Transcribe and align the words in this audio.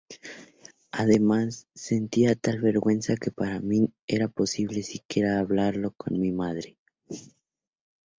Además, 0.89 1.67
sentía 1.75 2.33
tal 2.33 2.59
vergüenza 2.59 3.17
que 3.17 3.29
para 3.29 3.59
mí 3.59 3.93
era 4.07 4.23
imposible 4.25 4.81
siquiera 4.81 5.37
hablarlo 5.37 5.91
con 5.91 6.19
mi 6.19 6.31
madre. 6.31 6.79